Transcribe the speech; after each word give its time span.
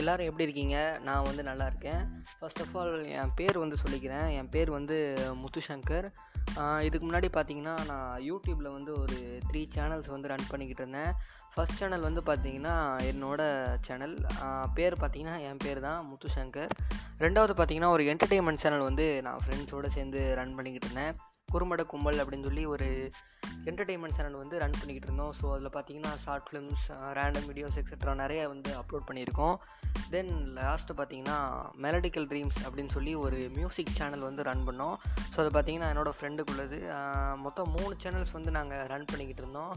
எல்லோரும் 0.00 0.28
எப்படி 0.30 0.44
இருக்கீங்க? 0.46 0.76
நான் 1.06 1.26
வந்து 1.26 1.42
நல்லா 1.48 1.66
இருக்கேன். 1.72 2.00
ஃபர்ஸ்ட் 2.40 2.60
ஆஃப் 2.64 2.74
ஆல் 2.80 2.94
என் 3.18 3.32
பேர் 3.38 3.58
வந்து 3.62 3.76
சொல்லிக்கிறேன். 3.82 4.28
என் 4.38 4.50
பேர் 4.54 4.70
வந்து 4.78 4.96
முத்துசங்கர். 5.42 6.06
இதுக்கு 6.86 7.06
முன்னாடி 7.06 7.28
பார்த்தீங்கன்னா 7.36 7.74
நான் 7.90 8.12
யூடியூப்பில் 8.28 8.74
வந்து 8.76 8.92
ஒரு 9.02 9.16
த்ரீ 9.48 9.62
சேனல்ஸ் 9.76 10.10
வந்து 10.14 10.30
ரன் 10.32 10.50
பண்ணிக்கிட்டு 10.50 10.84
இருந்தேன். 10.84 11.12
ஃபஸ்ட் 11.54 11.78
சேனல் 11.80 12.06
வந்து 12.08 12.22
பார்த்தீங்கன்னா 12.28 12.74
என்னோட 13.10 13.42
சேனல் 13.86 14.14
பேர் 14.78 14.96
பார்த்தீங்கன்னா 15.02 15.36
என் 15.48 15.62
பேர் 15.64 15.80
தான் 15.88 16.00
முத்துசங்கர். 16.10 16.72
ரெண்டாவது 17.24 17.54
பார்த்தீங்கன்னா 17.60 17.90
ஒரு 17.96 18.04
என்டர்டெயின்மெண்ட் 18.12 18.64
சேனல் 18.64 18.88
வந்து 18.90 19.06
நான் 19.28 19.42
ஃப்ரெண்ட்ஸோடு 19.44 19.90
சேர்ந்து 19.96 20.22
ரன் 20.40 20.56
பண்ணிக்கிட்டு 20.58 20.88
இருந்தேன். 20.90 21.14
குறும்பட 21.56 21.84
கும்பல் 21.94 22.22
அப்படின்னு 22.22 22.48
சொல்லி 22.50 22.64
ஒரு 22.74 22.88
என்டர்டெயின்மெண்ட் 23.70 24.16
சேனல் 24.16 24.38
வந்து 24.40 24.56
ரன் 24.62 24.76
பண்ணிக்கிட்டு 24.78 25.08
இருந்தோம். 25.08 25.32
ஸோ 25.38 25.44
அதில் 25.54 25.72
பார்த்தீங்கன்னா 25.76 26.12
short 26.24 26.46
films 26.48 26.84
random 27.18 27.46
videos 27.50 27.78
extra 27.80 28.12
நிறைய 28.22 28.40
வந்து 28.52 28.70
அப்லோட் 28.80 29.06
பண்ணியிருக்கோம். 29.08 29.56
தென் 30.12 30.32
லாஸ்ட்டு 30.58 30.96
பார்த்தீங்கன்னா 30.98 31.38
மெலடிக்கல் 31.84 32.28
ட்ரீம்ஸ் 32.32 32.60
அப்படின்னு 32.64 32.94
சொல்லி 32.96 33.12
ஒரு 33.24 33.38
மியூசிக் 33.58 33.96
சேனல் 33.98 34.26
வந்து 34.28 34.46
ரன் 34.48 34.64
பண்ணோம். 34.68 34.96
ஸோ 35.32 35.38
அது 35.44 35.50
பார்த்தீங்கன்னா 35.56 35.88
என்னோடய 35.92 36.18
ஃப்ரெண்டுக்குள்ளது 36.18 36.78
மொத்தம் 37.44 37.72
மூணு 37.76 37.94
சேனல்ஸ் 38.04 38.34
வந்து 38.38 38.52
நாங்கள் 38.58 38.86
ரன் 38.92 39.08
பண்ணிக்கிட்டு 39.12 39.44
இருந்தோம். 39.44 39.74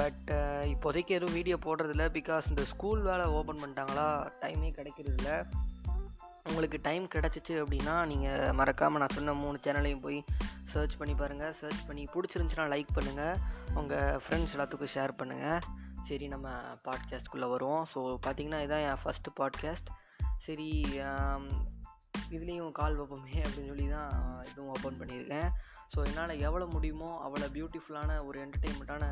பட் 0.00 0.30
இப்போதைக்கு 0.74 1.16
எதுவும் 1.18 1.36
வீடியோ 1.38 1.58
போடுறதில்ல. 1.66 2.06
பிகாஸ் 2.18 2.50
இந்த 2.52 2.64
ஸ்கூல் 2.72 3.02
வேலை 3.10 3.26
ஓப்பன் 3.38 3.62
பண்ணிட்டாங்களா 3.62 4.06
டைமே 4.42 4.70
கிடைக்கிறதில்ல. 4.80 5.30
உங்களுக்கு 6.48 6.78
டைம் 6.86 7.04
கிடச்சிச்சு 7.12 7.54
அப்படின்னா 7.60 7.94
நீங்கள் 8.10 8.52
மறக்காமல் 8.58 9.02
நான் 9.02 9.14
சொன்ன 9.18 9.34
மூணு 9.44 9.58
சேனலையும் 9.66 10.02
போய் 10.06 10.18
சர்ச் 10.74 10.96
பண்ணி 11.00 11.14
பாருங்கள் 11.14 11.54
சர்ச் 11.60 11.82
பண்ணி 11.88 12.04
பிடிச்சிருந்துச்சுன்னா 12.14 12.66
லைக் 12.74 12.94
பண்ணுங்கள் 12.96 13.36
உங்கள் 13.74 14.20
ஃப்ரெண்ட்ஸ் 14.22 14.54
எல்லாத்துக்கும் 14.56 14.94
ஷேர் 14.94 15.12
பண்ணுங்கள் 15.20 15.60
சரி 16.08 16.26
நம்ம 16.34 16.48
பாட்காஸ்ட்குள்ளே 16.86 17.48
வருவோம். 17.52 17.84
ஸோ 17.92 18.00
பார்த்தீங்கன்னா 18.24 18.60
இதான் 18.66 18.84
என் 18.88 19.02
ஃபஸ்ட்டு 19.02 19.36
பாட்காஸ்ட் 19.40 19.90
சரி 20.46 20.68
இதுலேயும் 22.34 22.72
கால் 22.78 22.98
வைப்போமே 22.98 23.34
அப்படின்னு 23.44 23.70
சொல்லி 23.72 23.86
தான் 23.88 24.12
இதுவும் 24.50 24.70
ஓப்பன் 24.74 24.98
பண்ணியிருக்கேன். 25.00 25.48
ஸோ 25.92 25.98
என்னால் 26.08 26.40
எவ்வளோ 26.46 26.66
முடியுமோ 26.74 27.10
அவ்வளோ 27.26 27.48
பியூட்டிஃபுல்லான 27.56 28.12
ஒரு 28.28 28.38
என்டர்டெயின்மெண்ட்டான 28.44 29.06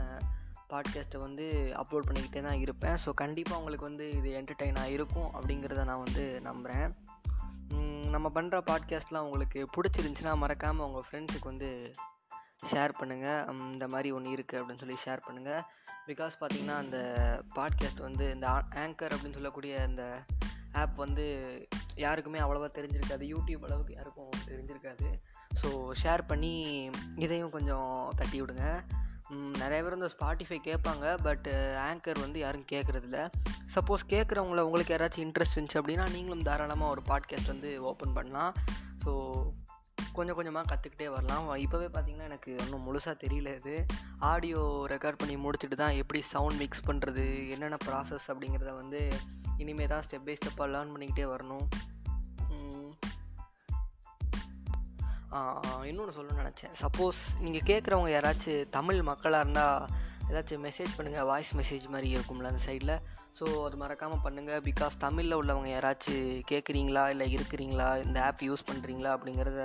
பாட்காஸ்ட்டை 0.73 1.19
வந்து 1.19 1.47
அப்லோட் 1.81 2.09
பண்ணிக்கிட்டே 2.09 2.43
தான் 2.49 2.61
இருப்பேன். 2.65 2.97
ஸோ 3.05 3.11
கண்டிப்பாக 3.23 3.61
உங்களுக்கு 3.61 3.89
வந்து 3.91 4.07
இது 4.19 4.29
என்டர்டெயினாக 4.41 4.95
இருக்கும் 4.97 5.29
அப்படிங்கிறத 5.39 5.85
நான் 5.91 6.05
வந்து 6.07 6.25
நம்புகிறேன் 6.41 6.89
நம்ம 8.13 8.29
பண்ணுற 8.35 8.57
பாட்காஸ்ட்லாம் 8.71 9.27
உங்களுக்கு 9.27 9.61
பிடிச்சிருந்துச்சின்னா 9.75 10.33
மறக்காமல் 10.37 10.87
உங்கள் 10.87 11.07
ஃப்ரெண்ட்ஸுக்கு 11.07 11.45
வந்து 11.45 11.69
ஷேர் 12.71 12.93
பண்ணுங்கள் 13.01 13.73
இந்த 13.73 13.89
மாதிரி 13.89 14.11
ஒன்று 14.11 14.35
இருக்குது 14.37 14.61
அப்படின்னு 14.61 14.79
சொல்லி 14.79 14.97
ஷேர் 15.05 15.23
பண்ணுங்கள் 15.29 15.63
பிகாஸ் 16.07 16.35
பார்த்திங்கன்னா 16.41 16.77
அந்த 16.77 16.99
பாட்காஸ்ட் 17.55 18.01
வந்து 18.01 18.25
இந்த 18.35 18.47
ஆங்கர் 18.75 19.15
அப்படின்னு 19.15 19.39
சொல்லக்கூடிய 19.39 19.83
அந்த 19.83 20.05
ஆப் 20.73 20.97
வந்து 20.97 21.25
யாருக்குமே 21.95 22.39
அவ்வளோவா 22.39 22.69
தெரிஞ்சிருக்காது. 22.79 23.25
யூடியூப் 23.33 23.65
அளவுக்கு 23.65 23.95
யாருக்கும் 23.95 24.31
தெரிஞ்சிருக்காது. 24.47 25.09
ஸோ 25.63 25.69
ஷேர் 26.03 26.23
பண்ணி 26.27 26.53
இதையும் 27.17 27.51
கொஞ்சம் 27.51 28.13
தட்டி 28.17 28.43
விடுங்க 28.43 28.67
நிறைய 29.61 29.83
பேர் 29.83 29.97
இந்த 29.99 30.09
ஸ்பாட்டிஃபை 30.15 30.59
கேட்பாங்க 30.69 31.07
பட் 31.23 31.49
ஆங்கர் 31.89 32.21
வந்து 32.21 32.39
யாரும் 32.39 32.69
கேட்குறதில்ல. 32.73 33.19
சப்போஸ் 33.75 34.05
கேட்குறவங்கள 34.09 34.61
உங்களுக்கு 34.69 34.95
யாராச்சும் 34.95 35.25
இன்ட்ரெஸ்ட் 35.27 35.57
இருந்துச்சு 35.57 35.81
அப்படின்னா 35.81 36.07
நீங்களும் 36.11 36.43
தாராளமாக 36.43 36.95
ஒரு 36.95 37.03
பாட்காஸ்ட் 37.11 37.53
வந்து 37.55 37.83
ஓப்பன் 37.83 38.13
பண்ணலாம். 38.13 38.55
ஸோ 39.05 39.13
கொஞ்சம் 40.13 40.37
கொஞ்சமாக 40.37 40.67
கற்றுக்கிட்டே 40.71 41.09
வரலாம். 41.11 41.55
இப்போவே 41.55 41.87
பார்த்தீங்கன்னா 41.95 42.29
எனக்கு 42.31 42.57
ஒன்றும் 42.61 42.85
முழுசாக 42.87 43.15
தெரியல 43.25 43.55
இது. 43.61 43.87
ஆடியோ 44.19 44.87
ரெக்கார்ட் 44.89 45.21
பண்ணி 45.23 45.37
முடிச்சுட்டு 45.37 45.75
தான் 45.75 45.99
எப்படி 46.03 46.21
சவுண்ட் 46.21 46.59
மிக்ஸ் 46.59 46.87
பண்ணுறது 46.87 47.25
என்னென்ன 47.49 47.79
ப்ராசஸ் 47.87 48.27
அப்படிங்கிறத 48.29 48.75
வந்து 48.83 49.01
இனிமேல் 49.57 49.89
தான் 49.89 50.05
ஸ்டெப் 50.09 50.25
பை 50.25 50.37
ஸ்டெப்பாக 50.41 50.69
லேர்ன் 50.75 50.93
பண்ணிக்கிட்டே 50.95 51.27
வரணும். 51.35 51.67
இன்னொன்று 55.91 56.13
சொல்ல 56.17 56.33
நினச்சேன். 56.41 56.73
சப்போஸ் 56.83 57.21
நீங்கள் 57.45 57.67
கேட்குறவங்க 57.71 58.11
யாராச்சும் 58.17 58.69
தமிழ் 58.77 59.01
மக்களாக 59.11 59.45
இருந்தால் 59.45 59.85
ஏதாச்சும் 60.31 60.65
மெசேஜ் 60.67 60.93
பண்ணுங்கள் 60.97 61.29
வாய்ஸ் 61.31 61.53
மெசேஜ் 61.61 61.85
மாதிரி 61.95 62.09
இருக்கும்ல 62.17 62.51
அந்த 62.53 62.63
சைடில் 62.67 62.95
ஸோ 63.39 63.47
அது 63.67 63.77
மறக்காமல் 63.83 64.23
பண்ணுங்கள் 64.25 64.65
பிகாஸ் 64.69 64.95
தமிழில் 65.05 65.39
உள்ளவங்க 65.41 65.69
யாராச்சும் 65.75 66.27
கேட்குறீங்களா 66.51 67.05
இல்லை 67.13 67.27
இருக்கிறீங்களா? 67.37 67.89
இந்த 68.07 68.19
ஆப் 68.29 68.43
யூஸ் 68.49 68.69
பண்ணுறீங்களா 68.71 69.11
அப்படிங்கிறத 69.17 69.63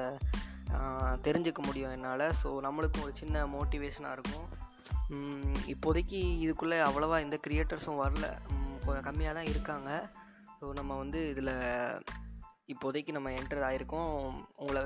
தெரிஞ்சுக்க 1.26 1.62
முடியும் 1.68 1.94
என்னால். 1.96 2.26
ஸோ 2.42 2.48
நம்மளுக்கும் 2.68 3.06
ஒரு 3.08 3.14
சின்ன 3.22 3.44
மோட்டிவேஷனாக 3.56 4.16
இருக்கும். 4.18 4.48
இப்போதைக்கு 5.74 6.20
இதுக்குள்ளே 6.46 6.80
அவ்வளோவா 6.88 7.20
எந்த 7.26 7.40
க்ரியேட்டர்ஸும் 7.48 8.02
வரல. 8.04 8.28
கொஞ்சம் 8.86 9.08
கம்மியாக 9.10 9.38
தான் 9.40 9.52
இருக்காங்க. 9.54 9.90
ஸோ 10.60 10.68
நம்ம 10.80 10.96
வந்து 11.02 11.22
இதில் 11.34 11.54
இப்போதைக்கு 12.74 13.12
நம்ம 13.18 13.30
என்டர் 13.40 13.66
ஆகிருக்கோம் 13.68 14.14
உங்களை 14.56 14.84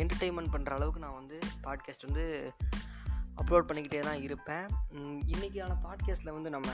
என்டர்டெயின்மெண்ட் 0.00 0.52
பண்ணுற 0.54 0.70
அளவுக்கு 0.70 1.00
நான் 1.00 1.18
வந்து 1.20 1.38
பாட்காஸ்ட் 1.62 2.06
வந்து 2.08 2.24
அப்லோட் 3.36 3.68
பண்ணிக்கிட்டே 3.68 4.00
தான் 4.00 4.22
இருப்பேன். 4.22 4.66
இன்றைக்கான 4.92 5.30
இன்னைக்கான 5.32 5.76
பாட்காஸ்ட்டில் 5.84 6.32
வந்து 6.32 6.50
நம்ம 6.50 6.70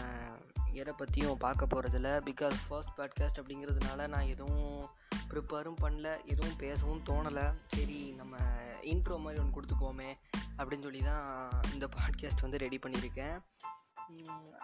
எதை 0.73 0.93
பற்றியும் 0.97 1.39
பார்க்க 1.39 1.73
போகிறதில்ல 1.73 2.09
பிகாஸ் 2.29 2.57
ஃபர்ஸ்ட் 2.69 2.95
பாட்காஸ்ட் 2.99 3.41
அப்படிங்கிறதுனால 3.41 4.07
நான் 4.07 4.31
எதுவும் 4.35 4.89
ப்ரிப்பேரும் 5.31 5.79
பண்ணல 5.83 6.09
எதுவும் 6.25 6.57
பேசவும் 6.57 7.03
தோணலை. 7.11 7.47
சரி 7.67 8.13
நம்ம 8.13 8.37
இன்ட்ரோ 8.83 9.19
மாதிரி 9.19 9.43
ஒன்று 9.43 9.57
கொடுத்துக்கோமே 9.57 10.11
அப்படின்னு 10.59 10.83
சொல்லி 10.83 11.03
தான் 11.03 11.27
இந்த 11.73 11.89
பாட்காஸ்ட் 11.97 12.41
வந்து 12.41 12.63
ரெடி 12.65 12.79
பண்ணியிருக்கேன். 12.79 13.37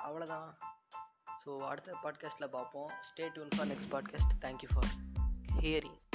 அவ்வளோதான் 0.07 0.49
ஸோ 1.45 1.59
அடுத்த 1.59 1.99
பாட்காஸ்ட்டில் 2.05 2.55
பார்ப்போம். 2.57 2.91
Stay 3.09 3.27
tune 3.33 3.55
for 3.57 3.71
next 3.73 3.93
podcast 3.97 4.35
thank you 4.47 4.71
for 4.75 4.91
hearing 5.61 6.12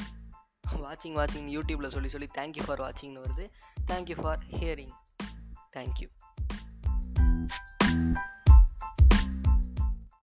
வாட்சிங் 0.75 1.15
வாட்சிங் 1.17 1.49
யூடியூப்பில் 1.55 1.87
சொல்லி 1.87 2.09
சொல்லி 2.09 2.29
தேங்க்யூ 2.37 2.63
ஃபார் 2.65 2.79
வாட்சிங்னு 2.79 3.23
வருது. 3.25 3.49
Thank you 3.91 4.21
for 4.21 4.39
hearing 4.59 4.95
thank you 5.73 6.07